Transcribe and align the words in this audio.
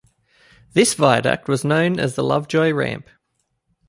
This 0.73 0.95
viaduct 0.95 1.47
was 1.47 1.63
known 1.63 1.99
as 1.99 2.15
the 2.15 2.23
Lovejoy 2.23 2.73
Ramp. 2.73 3.07